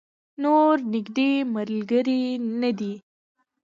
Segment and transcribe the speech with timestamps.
[0.41, 2.23] نور نږدې ملګری
[2.59, 2.93] نه دی.